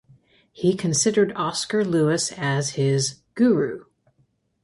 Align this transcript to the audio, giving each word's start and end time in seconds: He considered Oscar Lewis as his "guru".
He 0.51 0.75
considered 0.75 1.31
Oscar 1.35 1.85
Lewis 1.85 2.31
as 2.31 2.71
his 2.71 3.19
"guru". 3.35 3.85